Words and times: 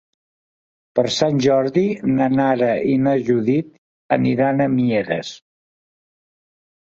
Per 0.99 1.03
Sant 1.15 1.35
Jordi 1.45 1.83
na 2.13 2.29
Nara 2.39 2.69
i 2.93 2.95
na 3.09 3.13
Judit 3.27 3.69
aniran 4.19 4.65
a 4.67 4.69
Mieres. 4.79 5.37